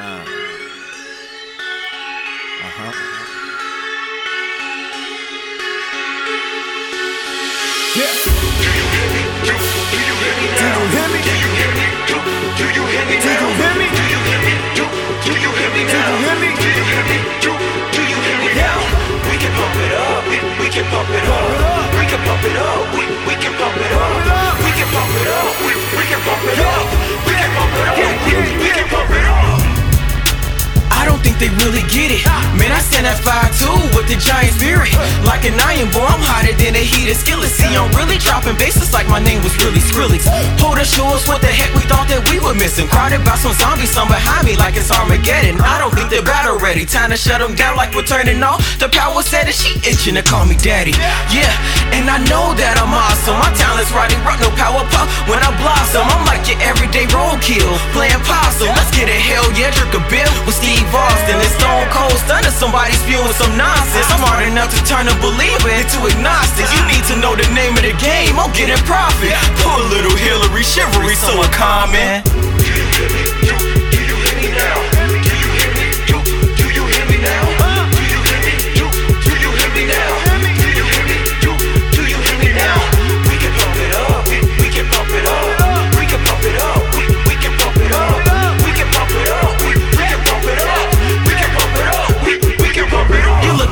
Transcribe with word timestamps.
Uh. 0.00 0.04
Uh-huh. 2.62 2.92
Yeah. 7.96 8.12
Do 8.62 8.68
you 8.78 8.86
hear 8.94 9.08
me? 9.10 9.22
Do, 9.42 9.98
you 9.98 10.14
hear 10.22 10.34
me 10.38 11.18
do 11.18 11.34
you 11.34 11.50
hear 11.58 11.70
me? 11.74 11.86
Do 12.56 12.64
you 12.64 12.84
hear 12.86 13.04
me? 13.06 13.27
They 31.38 31.54
really 31.62 31.86
get 31.86 32.10
it. 32.10 32.26
Man, 32.58 32.74
I 32.74 32.82
stand 32.82 33.06
at 33.06 33.22
5'2 33.22 33.94
with 33.94 34.10
the 34.10 34.18
giant 34.18 34.58
spirit. 34.58 34.90
Like 35.22 35.46
an 35.46 35.54
iron 35.62 35.86
boy, 35.94 36.02
I'm 36.02 36.18
hotter 36.18 36.50
than 36.58 36.74
a 36.74 36.82
heated 36.82 37.14
skillet. 37.14 37.46
See, 37.54 37.70
I'm 37.78 37.94
really 37.94 38.18
dropping 38.18 38.58
bases 38.58 38.90
like 38.90 39.06
my 39.06 39.22
name 39.22 39.38
was 39.46 39.54
really 39.62 39.78
Skrillex. 39.78 40.26
Hold 40.58 40.82
us 40.82 40.90
shows, 40.90 41.30
what 41.30 41.38
the 41.38 41.46
heck 41.46 41.70
we 41.78 41.86
thought 41.86 42.10
that 42.10 42.26
we 42.26 42.42
were 42.42 42.58
missing. 42.58 42.90
Crowded 42.90 43.22
by 43.22 43.38
some 43.38 43.54
zombies, 43.54 43.94
some 43.94 44.10
behind 44.10 44.50
me 44.50 44.58
like 44.58 44.74
it's 44.74 44.90
Armageddon. 44.90 45.62
I 45.62 45.78
don't 45.78 45.94
think 45.94 46.10
they're 46.10 46.26
battle 46.26 46.58
ready. 46.58 46.82
Time 46.82 47.14
to 47.14 47.18
shut 47.18 47.38
them 47.38 47.54
down 47.54 47.78
like 47.78 47.94
we're 47.94 48.02
turning 48.06 48.42
off. 48.42 48.58
The 48.82 48.90
power 48.90 49.22
said 49.22 49.46
that 49.46 49.54
she 49.54 49.78
itching 49.86 50.18
to 50.18 50.26
call 50.26 50.42
me 50.42 50.58
daddy. 50.58 50.92
Yeah, 51.30 51.54
and 51.94 52.10
I 52.10 52.18
know 52.26 52.50
that 52.58 52.82
I'm 52.82 52.90
awesome. 52.90 53.38
My 53.38 53.54
talent's 53.54 53.94
riding 53.94 54.18
rock, 54.26 54.42
no 54.42 54.50
power 54.58 54.82
pop. 54.90 55.06
When 55.30 55.38
I 55.38 55.54
blossom, 55.54 56.02
I'm 56.02 56.27
your 56.48 56.58
everyday 56.64 57.04
roadkill. 57.12 57.76
Playing 57.92 58.20
possum, 58.24 58.72
let's 58.72 58.90
get 58.96 59.06
it, 59.06 59.20
hell 59.20 59.44
yeah, 59.52 59.70
drink 59.76 59.92
a 59.92 60.02
beer 60.08 60.26
with 60.48 60.56
Steve 60.56 60.88
Austin. 60.88 61.36
It's 61.44 61.52
Stone 61.60 61.86
Cold 61.92 62.16
Stunner, 62.24 62.50
somebody 62.50 62.96
spewing 62.96 63.36
some 63.36 63.52
nonsense. 63.54 64.08
I'm 64.08 64.24
hard 64.24 64.48
enough 64.48 64.72
to 64.72 64.80
turn 64.88 65.06
a 65.06 65.16
believer 65.20 65.70
into 65.70 66.00
agnostic. 66.08 66.66
You 66.72 66.82
need 66.88 67.04
to 67.12 67.16
know 67.20 67.36
the 67.36 67.46
name 67.52 67.76
of 67.76 67.84
the 67.84 67.94
game, 68.00 68.34
I'm 68.40 68.50
getting 68.56 68.80
profit. 68.88 69.36
Poor 69.62 69.77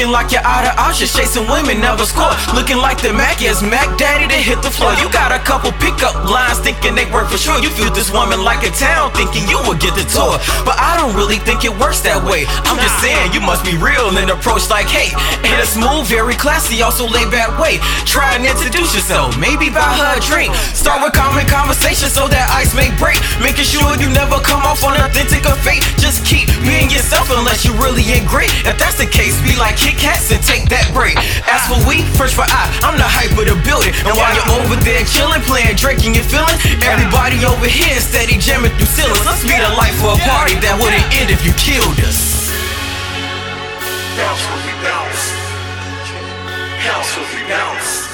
looking 0.00 0.16
like 0.16 0.32
you're 0.32 0.48
out 0.48 0.64
of 0.64 0.72
options, 0.80 1.12
chasing 1.12 1.44
women 1.44 1.76
never 1.76 2.08
score. 2.08 2.32
Looking 2.56 2.80
like 2.80 3.04
the 3.04 3.12
Mac 3.12 3.44
is 3.44 3.60
Mac 3.60 3.84
Daddy 4.00 4.24
to 4.32 4.40
hit 4.40 4.64
the 4.64 4.72
floor. 4.72 4.96
You 4.96 5.12
got 5.12 5.28
a 5.28 5.36
couple 5.44 5.76
pickup 5.76 6.16
lines 6.24 6.56
thinking 6.56 6.96
they 6.96 7.04
work 7.12 7.28
for 7.28 7.36
sure. 7.36 7.60
You 7.60 7.68
feel 7.68 7.92
this 7.92 8.08
woman 8.08 8.40
like 8.40 8.64
a 8.64 8.72
town 8.72 9.12
thinking 9.12 9.44
you 9.44 9.60
will 9.68 9.76
get 9.76 9.92
the 9.92 10.08
tour. 10.08 10.40
But 10.64 10.80
I 10.80 10.96
don't 10.96 11.12
really 11.12 11.36
think 11.36 11.68
it 11.68 11.74
works 11.76 12.00
that 12.08 12.16
way. 12.24 12.48
I'm 12.64 12.80
just 12.80 12.96
saying 13.04 13.36
you 13.36 13.44
must 13.44 13.60
be 13.60 13.76
real 13.76 14.08
and 14.16 14.32
approach 14.32 14.72
like 14.72 14.88
hey. 14.88 15.12
In 15.44 15.52
a 15.60 15.68
smooth, 15.68 16.08
very 16.08 16.32
classy, 16.32 16.80
also 16.80 17.04
laid 17.04 17.28
back 17.28 17.52
way. 17.60 17.76
Try 18.08 18.40
and 18.40 18.48
introduce 18.48 18.96
yourself, 18.96 19.36
maybe 19.36 19.68
buy 19.68 19.84
her 20.00 20.16
a 20.16 20.20
drink. 20.24 20.56
Start 20.72 21.04
with 21.04 21.12
common 21.12 21.44
conversation 21.44 22.08
so 22.08 22.24
that 22.24 22.39
ice 22.39 22.39
may 22.39 22.39
break. 22.39 22.39
Making 23.50 23.66
sure 23.66 23.98
you 23.98 24.06
never 24.14 24.38
come 24.46 24.62
off 24.62 24.86
on 24.86 24.94
authentic 24.94 25.42
or 25.42 25.58
fake. 25.66 25.82
Just 25.98 26.22
keep 26.22 26.46
being 26.62 26.86
yourself 26.86 27.34
unless 27.34 27.66
you 27.66 27.74
really 27.82 28.06
ain't 28.06 28.30
great. 28.30 28.46
If 28.62 28.78
that's 28.78 28.94
the 28.94 29.10
case, 29.10 29.34
be 29.42 29.58
like 29.58 29.74
Kit 29.74 29.98
Kats 29.98 30.30
and 30.30 30.38
take 30.38 30.70
that 30.70 30.86
break. 30.94 31.18
As 31.50 31.58
for 31.66 31.82
we, 31.82 32.06
first 32.14 32.38
for 32.38 32.46
I, 32.46 32.70
I'm 32.86 32.94
the 32.94 33.10
hype 33.10 33.34
of 33.34 33.50
the 33.50 33.58
building. 33.66 33.90
And 34.06 34.14
while 34.14 34.30
you're 34.38 34.54
over 34.54 34.78
there 34.86 35.02
chilling, 35.02 35.42
playing, 35.50 35.74
drinking, 35.74 36.14
and 36.14 36.22
feeling, 36.30 36.54
everybody 36.86 37.42
over 37.42 37.66
here 37.66 37.98
steady 37.98 38.38
jamming 38.38 38.70
through 38.78 38.86
ceilings. 38.86 39.26
Let's 39.26 39.42
be 39.42 39.58
the 39.58 39.74
life 39.74 39.98
for 39.98 40.14
a 40.14 40.20
party 40.30 40.54
that 40.62 40.78
wouldn't 40.78 41.10
end 41.18 41.34
if 41.34 41.42
you 41.42 41.50
killed 41.58 41.98
us. 42.06 42.54
Bounce 44.14 44.46
bounce. 44.78 45.22
Bounce 46.86 47.18
bounce. 47.50 48.09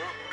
안녕하세요. 0.00 0.29